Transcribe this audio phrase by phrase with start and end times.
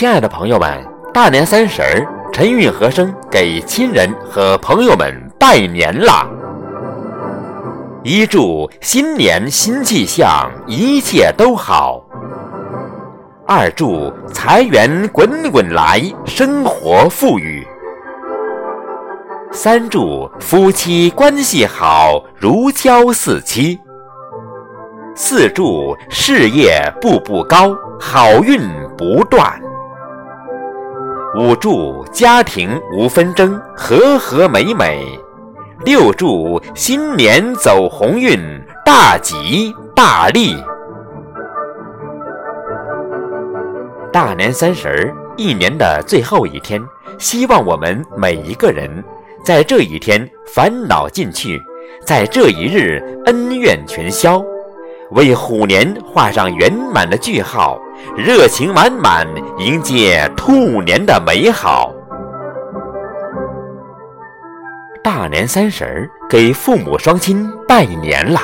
[0.00, 0.82] 亲爱的朋友们，
[1.12, 6.26] 大年三十儿，陈韵和声给亲人和朋友们拜年啦！
[8.02, 12.02] 一祝新年新气象，一切都好；
[13.46, 17.62] 二祝财源滚滚来，生活富裕；
[19.52, 23.78] 三祝夫妻关系好，如胶似漆；
[25.14, 28.62] 四祝事业步步高，好运
[28.96, 29.60] 不断。
[31.36, 35.00] 五祝家庭无纷争，和和美美；
[35.84, 38.36] 六祝新年走鸿运，
[38.84, 40.56] 大吉大利。
[44.12, 46.82] 大年三十儿，一年的最后一天，
[47.16, 48.90] 希望我们每一个人
[49.44, 51.62] 在这一天烦恼尽去，
[52.04, 54.42] 在这一日恩怨全消。
[55.10, 57.78] 为虎年画上圆满的句号，
[58.16, 59.26] 热情满满
[59.58, 61.92] 迎接兔年的美好。
[65.02, 68.42] 大年三十儿给父母双亲拜年啦！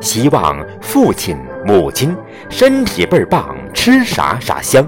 [0.00, 2.16] 希望父亲母亲
[2.48, 4.86] 身体倍儿棒，吃啥啥香，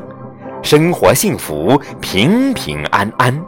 [0.62, 3.38] 生活幸福，平平安安。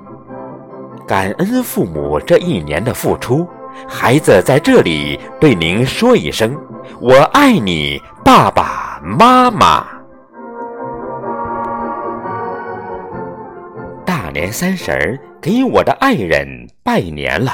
[1.07, 3.49] 感恩父母这一年的付出，
[3.87, 6.57] 孩子在这里对您说一声。
[7.01, 9.87] 我爱你，爸爸妈妈。
[14.05, 17.53] 大年三十儿，给我的爱人拜年了。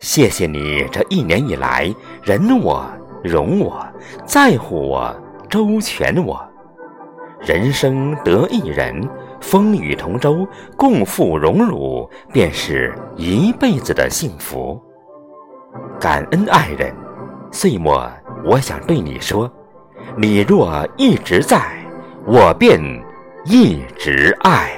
[0.00, 2.84] 谢谢你这一年以来忍我、
[3.24, 3.84] 容我、
[4.26, 5.14] 在乎我、
[5.48, 6.40] 周全我。
[7.40, 9.08] 人生得一人，
[9.40, 10.46] 风雨同舟，
[10.76, 14.80] 共赴荣辱，便是一辈子的幸福。
[16.00, 16.94] 感恩爱人，
[17.50, 18.10] 岁末。
[18.44, 19.48] 我想对你说，
[20.16, 21.60] 你若一直在，
[22.26, 22.80] 我便
[23.44, 24.72] 一直爱。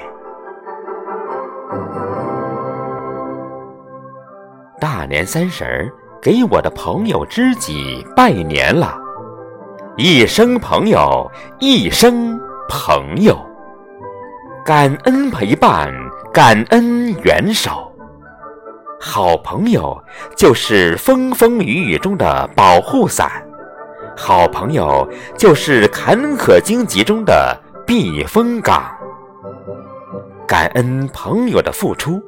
[4.78, 5.91] 大年三十儿，
[6.21, 8.94] 给我的朋友知己拜年了，
[9.97, 12.38] 一生朋友，一生
[12.69, 13.34] 朋友，
[14.62, 15.91] 感恩陪伴，
[16.34, 17.94] 感恩援手。
[19.06, 20.03] 好朋友
[20.34, 23.31] 就是风风雨雨中的保护伞。
[24.16, 25.06] 好朋友
[25.37, 27.54] 就是坎坷荆棘中的
[27.87, 28.91] 避风港。
[30.48, 32.19] 感恩朋友的付出，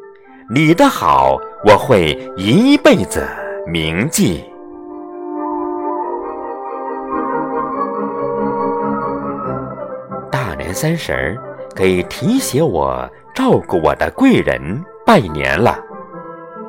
[0.50, 3.26] 你的好我会一辈子
[3.66, 4.44] 铭记。
[10.30, 11.38] 大年三十儿，
[11.74, 15.85] 给提携我、照顾我的贵人拜年了。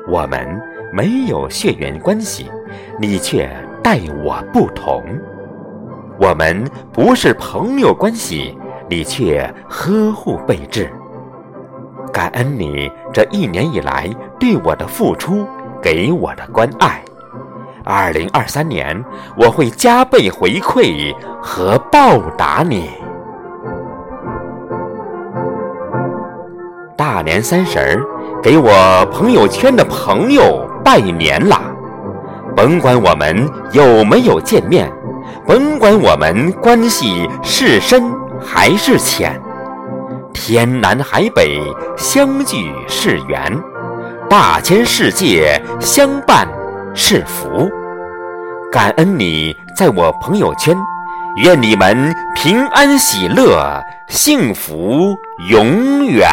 [0.08, 2.52] 我们没有血缘关系，
[3.00, 3.50] 你却。
[3.84, 5.02] 待我不同，
[6.20, 8.58] 我们不是朋友关系，
[8.90, 10.92] 你却呵护备至。
[12.12, 15.48] 感恩你这一年以来对我的付出，
[15.82, 17.02] 给我的关爱。
[17.86, 19.02] 二零二三年，
[19.38, 22.90] 我会加倍回馈和报答你。
[26.98, 28.04] 大年三十儿，
[28.48, 31.64] 给我朋友圈的朋友拜年啦！
[32.56, 34.90] 甭管我们有没有见面，
[35.46, 38.10] 甭管我们关系是深
[38.40, 39.38] 还是浅，
[40.34, 41.60] 天南海北
[41.98, 43.54] 相聚是缘，
[44.30, 46.48] 大千世界相伴
[46.96, 47.70] 是福。
[48.72, 50.74] 感恩你在我朋友圈，
[51.44, 55.14] 愿你们平安喜乐，幸福
[55.50, 56.30] 永远。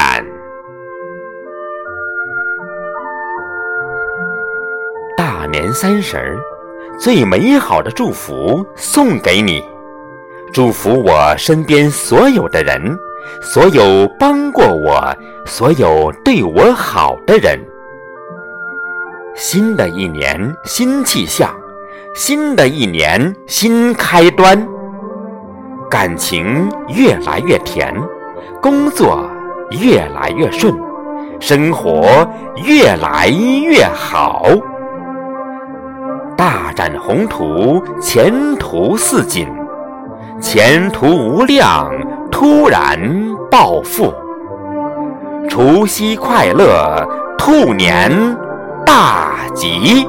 [5.75, 6.39] 三十儿，
[7.01, 9.63] 最美好的祝福送给你，
[10.53, 12.97] 祝福我身边所有的人，
[13.43, 15.13] 所有帮过我、
[15.45, 17.59] 所有对我好的人。
[19.35, 21.53] 新的一年新气象，
[22.15, 24.65] 新的一年新开端，
[25.91, 27.93] 感情越来越甜，
[28.63, 29.29] 工作
[29.83, 30.73] 越来越顺，
[31.41, 32.07] 生活
[32.65, 34.47] 越来越好。
[36.99, 39.47] 宏图，前途似锦，
[40.41, 41.91] 前途无量，
[42.31, 42.99] 突然
[43.51, 44.13] 暴富。
[45.49, 47.07] 除夕快乐，
[47.39, 48.11] 兔年
[48.85, 50.09] 大吉。